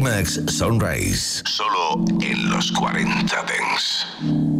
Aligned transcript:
Climax 0.00 0.40
Sunrise. 0.46 1.42
Solo 1.44 2.02
en 2.22 2.48
los 2.48 2.72
40 2.72 3.44
Dents. 3.44 4.59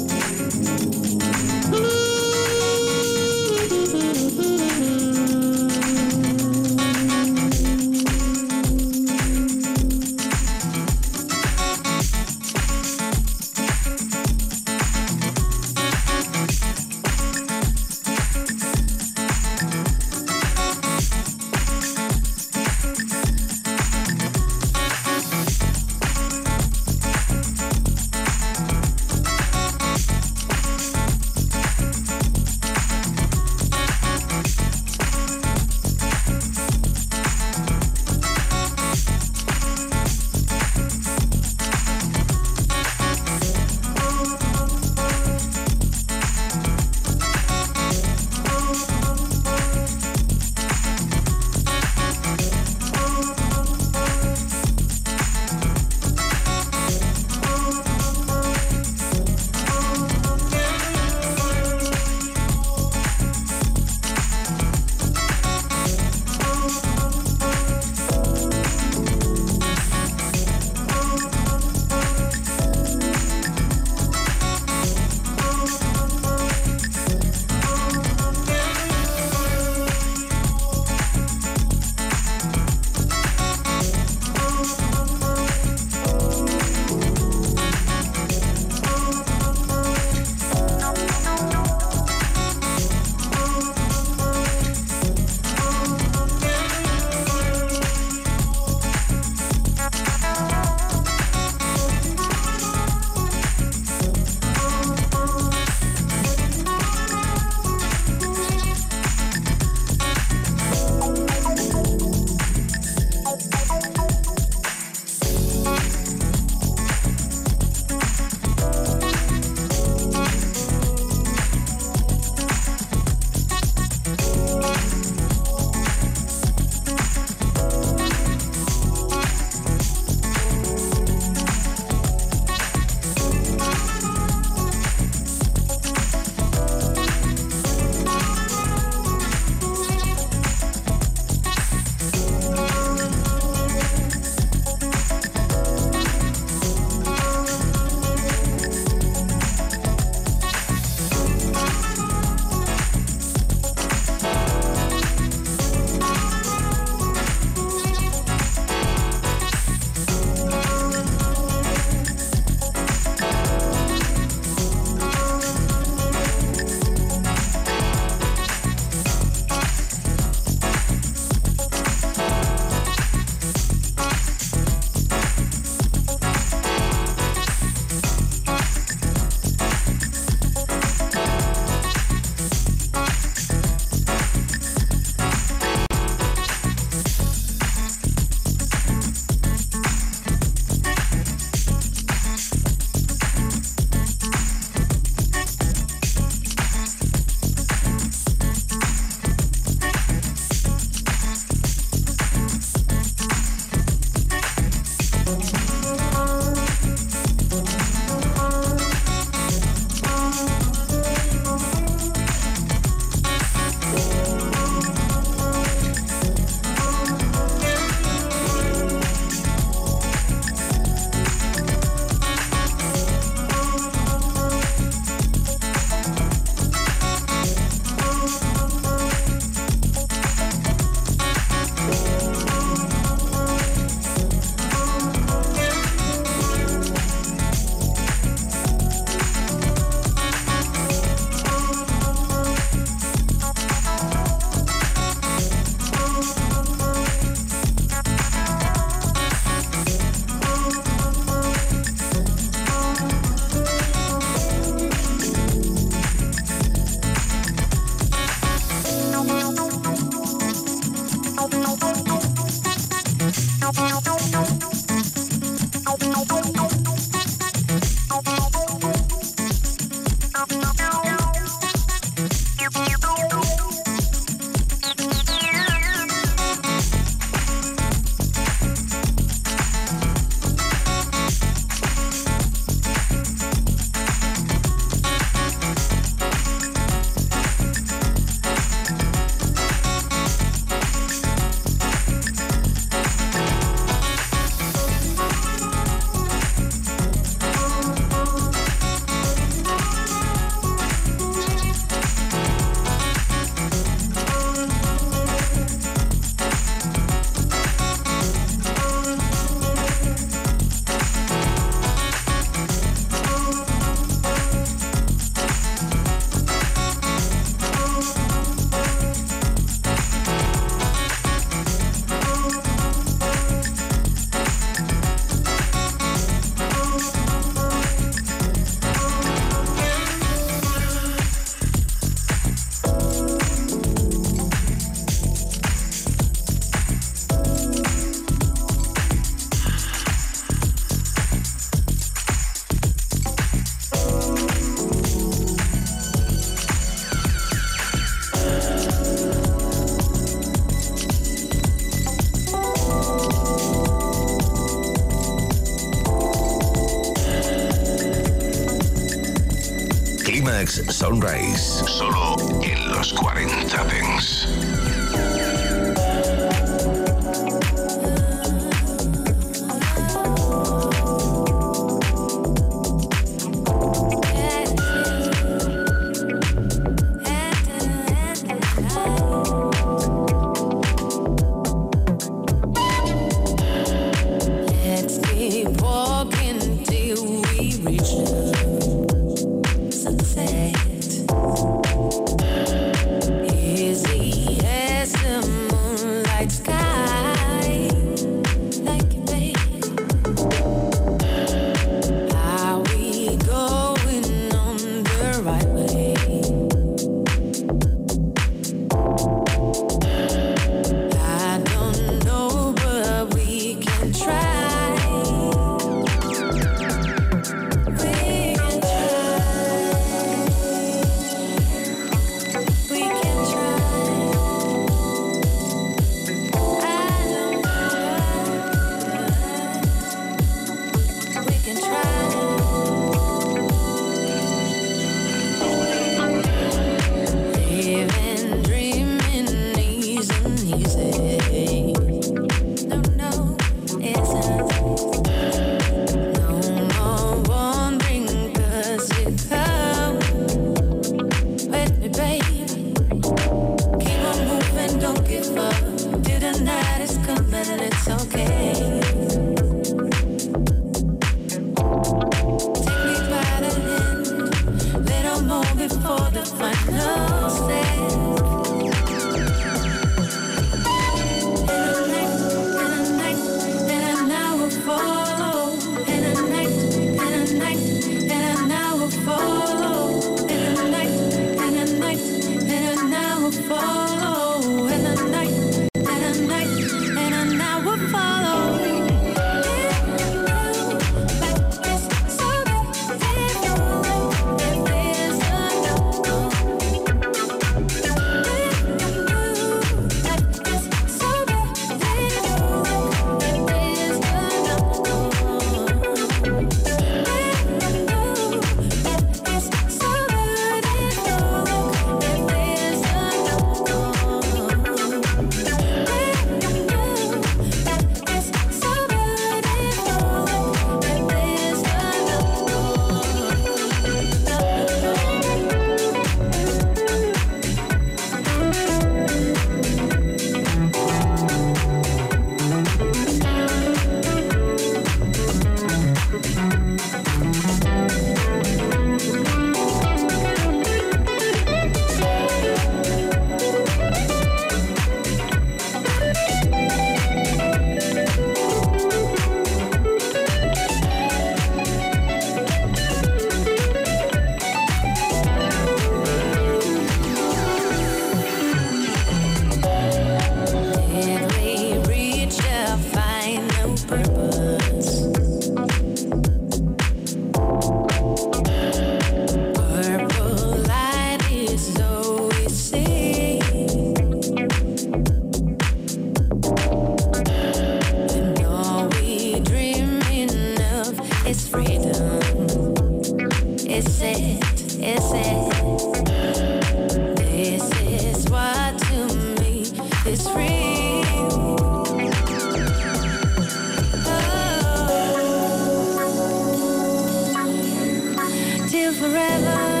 forever. 599.13 600.00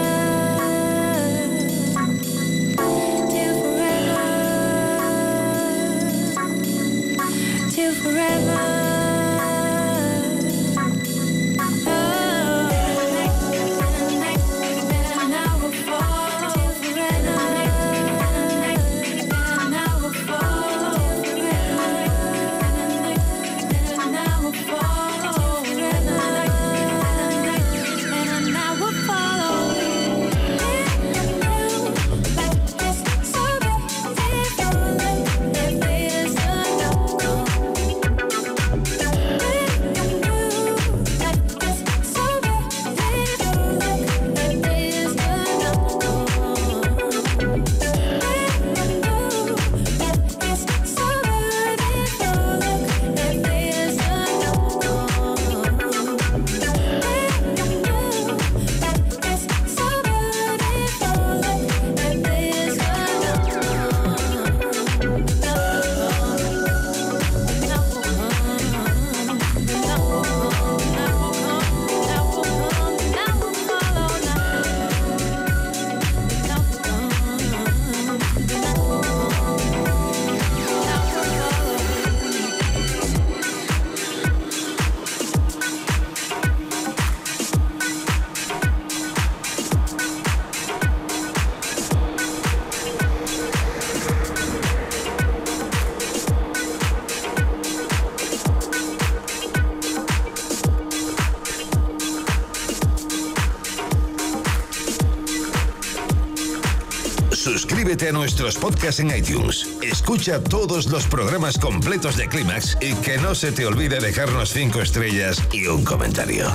A 107.91 108.11
nuestros 108.13 108.55
podcasts 108.55 109.01
en 109.01 109.13
iTunes. 109.13 109.67
Escucha 109.81 110.41
todos 110.41 110.85
los 110.87 111.05
programas 111.07 111.57
completos 111.57 112.15
de 112.15 112.29
Clímax 112.29 112.77
y 112.79 112.93
que 112.95 113.17
no 113.17 113.35
se 113.35 113.51
te 113.51 113.65
olvide 113.65 113.99
dejarnos 113.99 114.51
5 114.51 114.81
estrellas 114.81 115.43
y 115.51 115.67
un 115.67 115.83
comentario. 115.83 116.47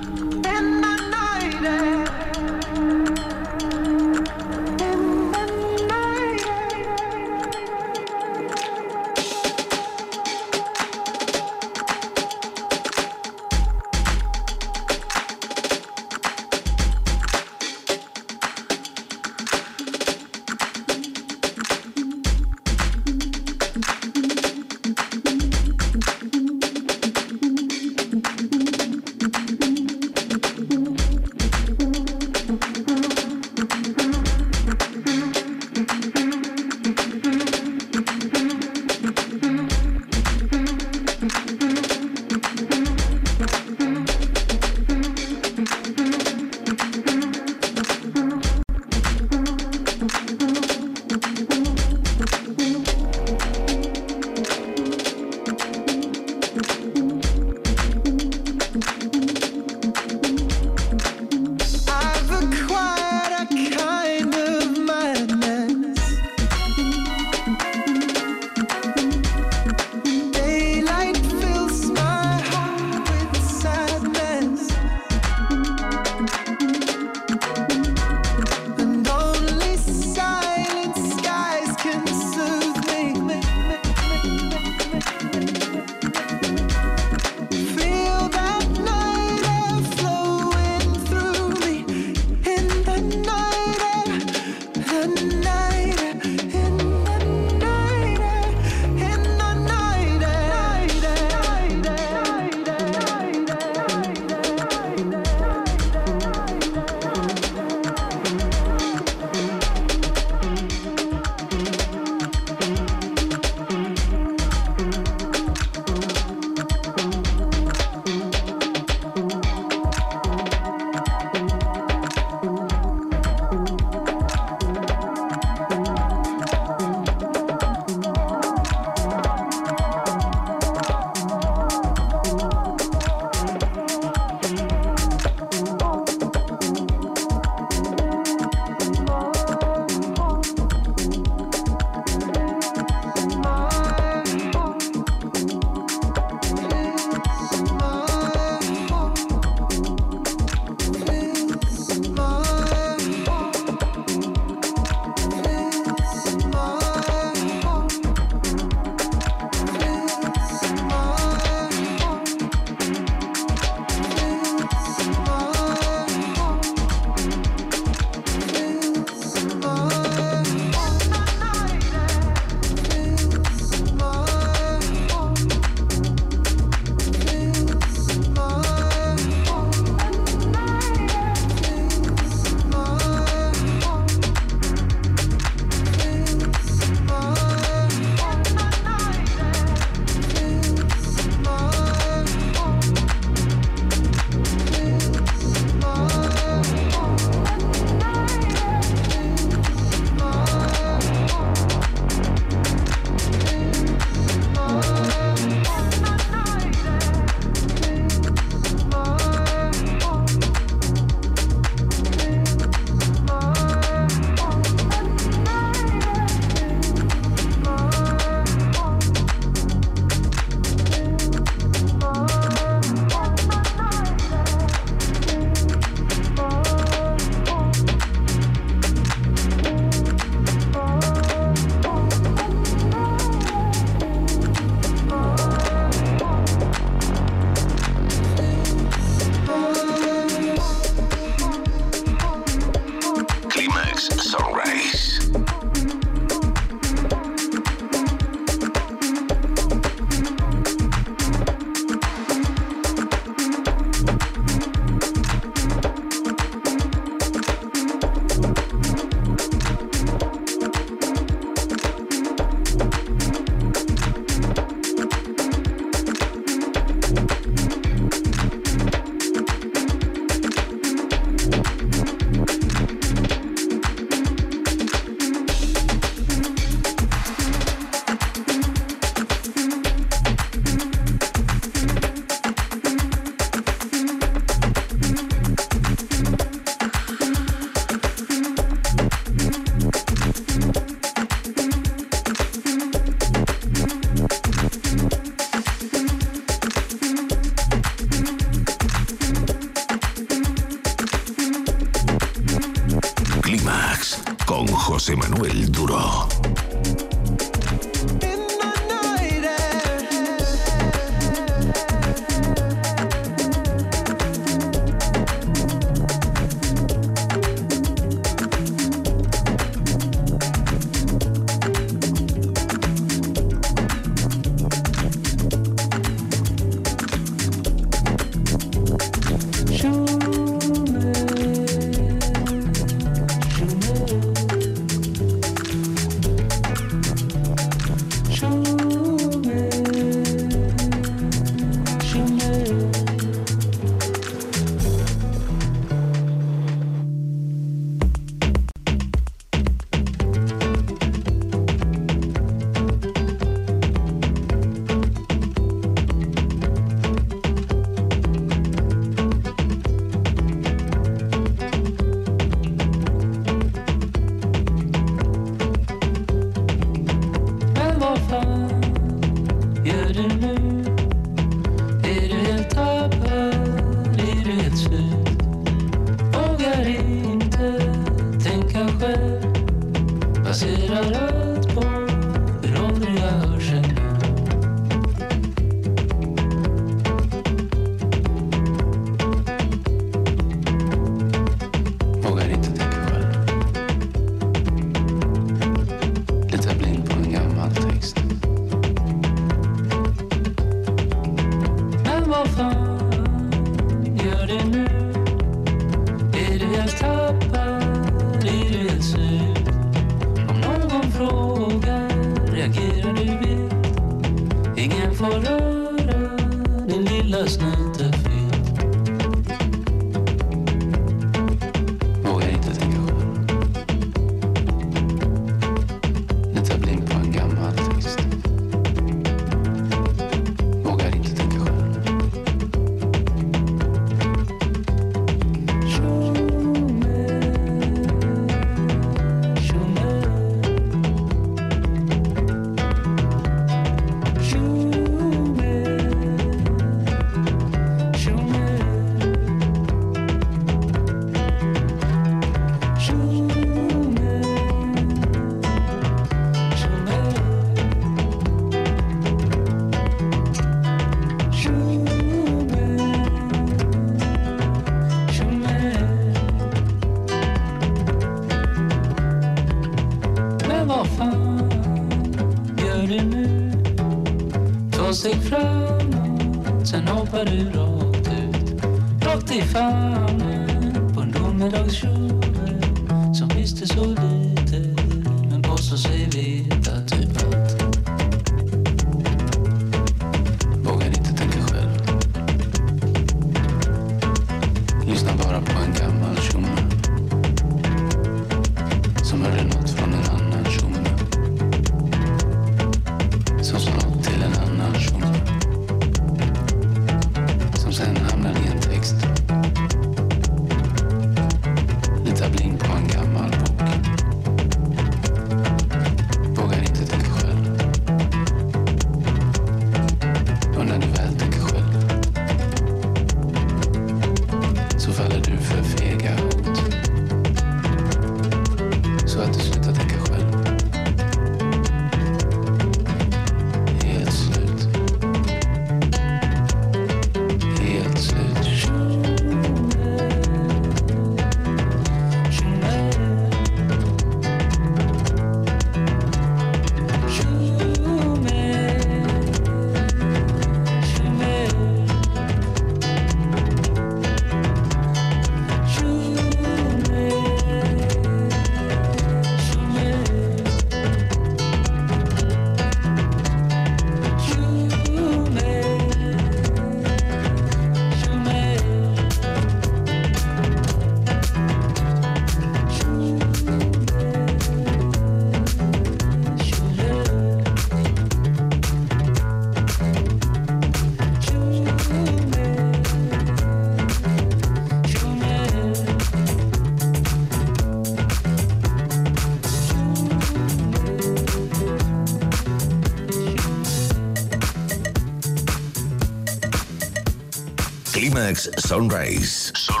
Sunrise. 598.55 599.71
Solo 599.75 600.00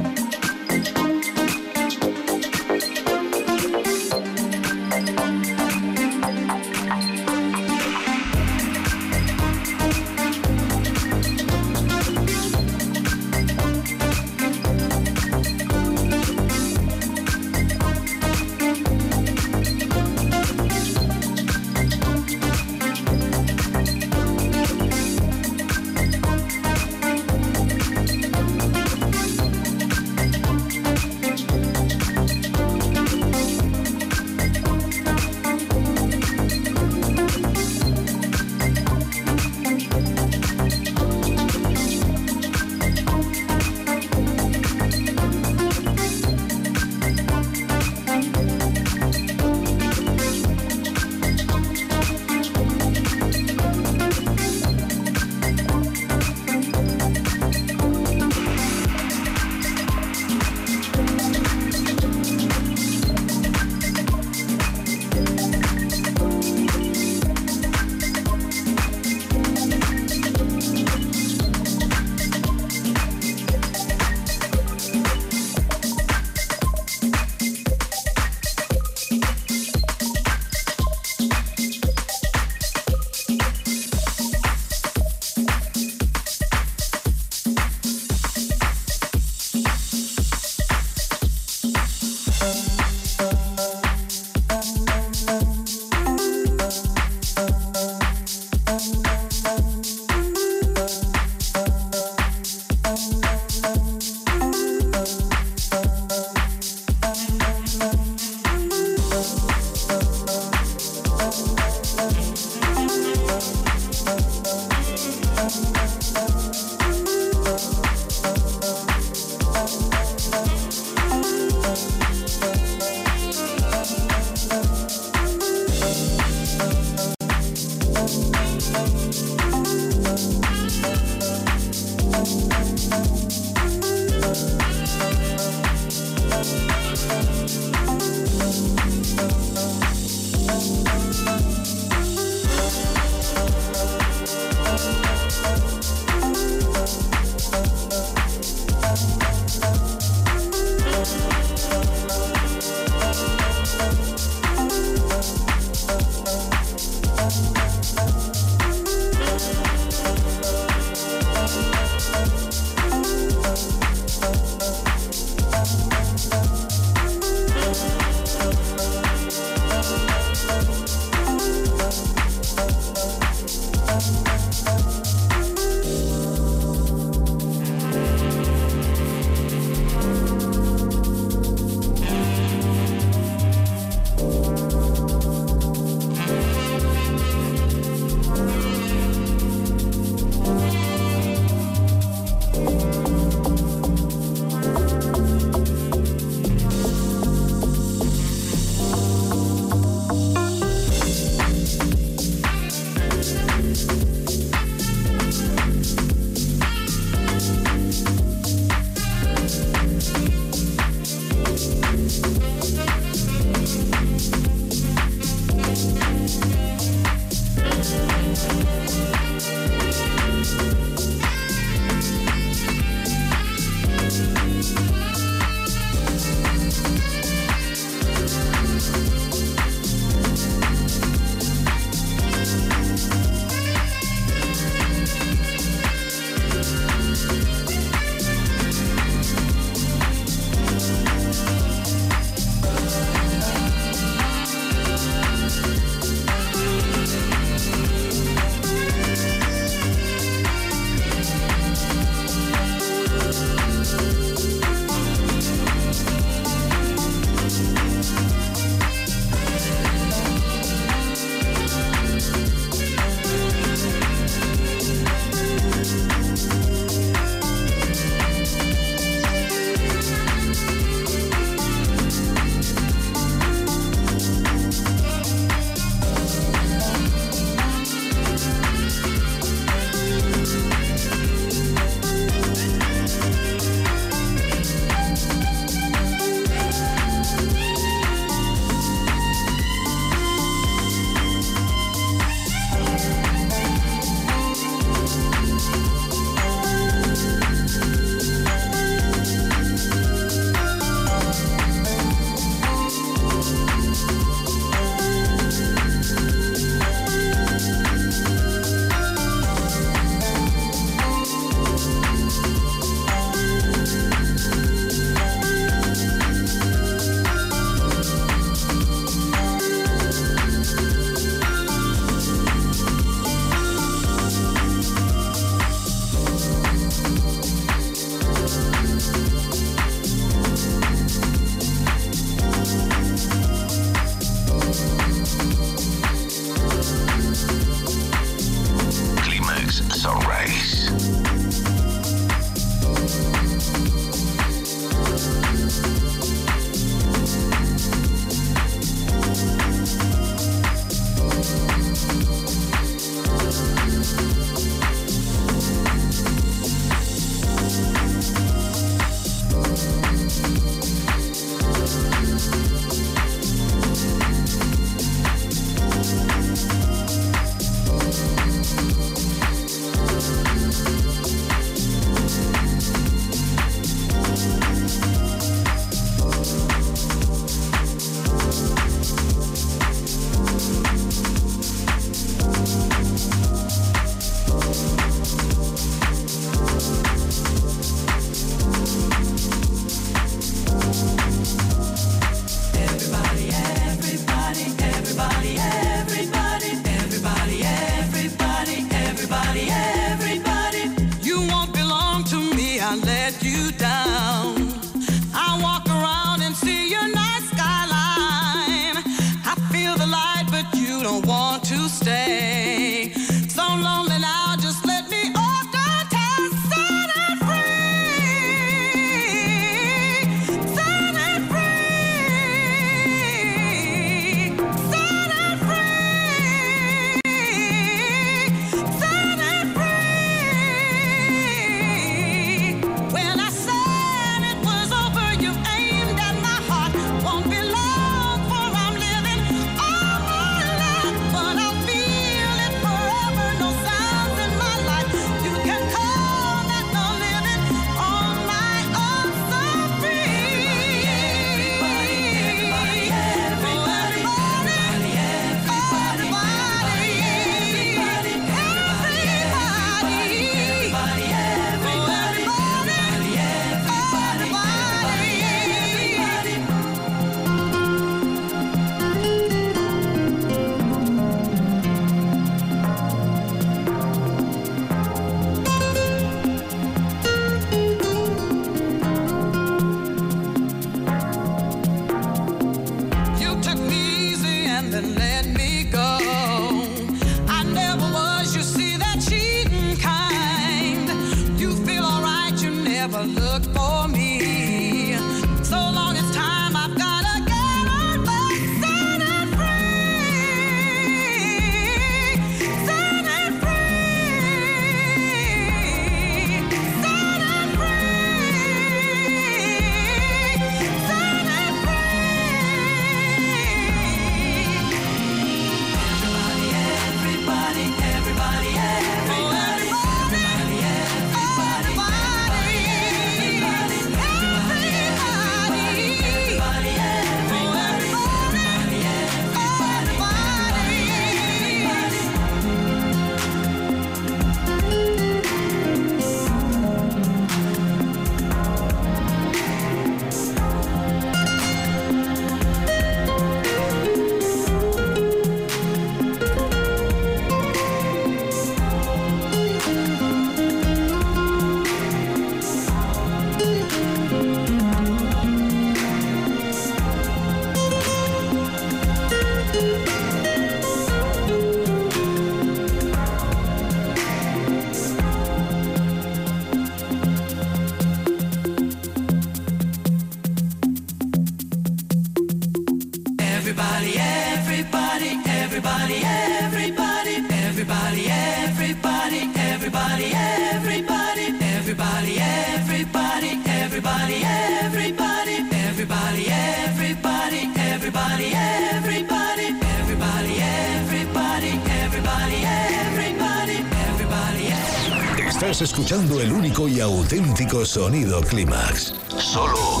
auténtico 597.32 597.86
sonido 597.86 598.42
Clímax. 598.42 599.14
Solo 599.38 600.00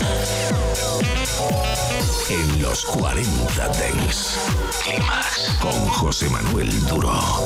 en 2.28 2.62
los 2.62 2.84
40 2.84 3.68
Dents. 3.68 4.38
Clímax 4.84 5.56
con 5.58 5.72
José 5.88 6.28
Manuel 6.28 6.68
Duro. 6.88 7.44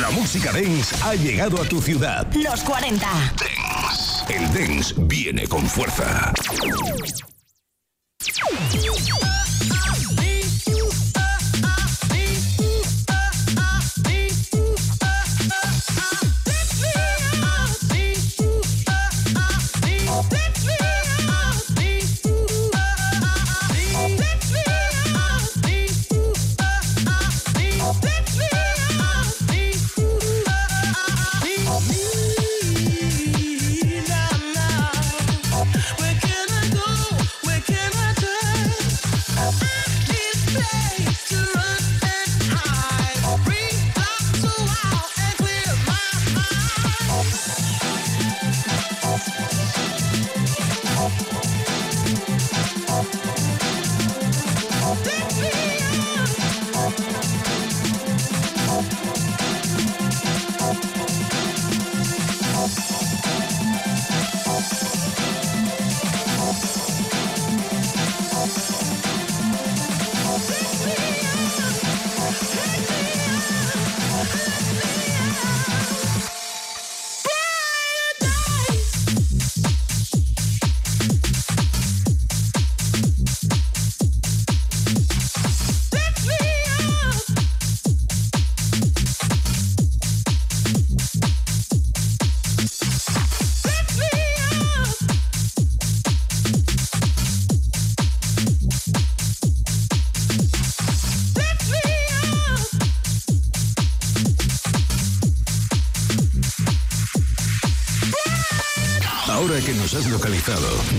La 0.00 0.10
música 0.10 0.52
dance 0.52 0.94
ha 1.02 1.16
llegado 1.16 1.60
a 1.60 1.64
tu 1.64 1.82
ciudad. 1.82 2.32
Los 2.34 2.62
40. 2.62 3.04
Dance. 3.04 4.32
El 4.32 4.46
dance 4.54 4.94
viene 4.98 5.48
con 5.48 5.66
fuerza. 5.66 6.32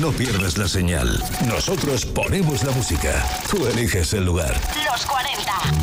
No 0.02 0.12
pierdas 0.12 0.58
la 0.58 0.68
señal. 0.68 1.24
Nosotros 1.46 2.06
ponemos 2.06 2.64
la 2.66 2.72
música. 2.72 3.26
Tú 3.50 3.66
eliges 3.66 4.12
el 4.14 4.26
lugar. 4.26 4.60
Los 4.92 5.06
40. 5.06 5.78